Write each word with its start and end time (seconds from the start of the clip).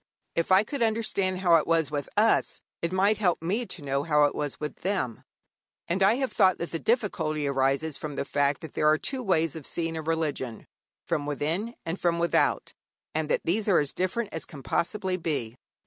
If 0.33 0.51
I 0.51 0.63
could 0.63 0.81
understand 0.81 1.41
how 1.41 1.57
it 1.57 1.67
was 1.67 1.91
with 1.91 2.09
us, 2.17 2.63
it 2.81 2.91
might 2.91 3.19
help 3.19 3.39
me 3.39 3.67
to 3.67 3.83
know 3.83 4.01
how 4.01 4.23
it 4.23 4.33
was 4.33 4.59
with 4.59 4.77
them. 4.77 5.23
And 5.87 6.01
I 6.01 6.15
have 6.15 6.31
thought 6.31 6.57
that 6.57 6.71
the 6.71 6.79
difficulty 6.79 7.45
arises 7.45 7.99
from 7.99 8.15
the 8.15 8.25
fact 8.25 8.61
that 8.61 8.73
there 8.73 8.87
are 8.87 8.97
two 8.97 9.21
ways 9.21 9.55
of 9.55 9.67
seeing 9.67 9.95
a 9.95 10.01
religion 10.01 10.65
from 11.05 11.27
within 11.27 11.75
and 11.85 11.99
from 11.99 12.17
without 12.17 12.73
and 13.13 13.29
that 13.29 13.41
these 13.43 13.67
are 13.67 13.77
as 13.77 13.93
different 13.93 14.33
as 14.33 14.43
can 14.45 14.63
possibly 14.63 15.17
be. 15.17 15.55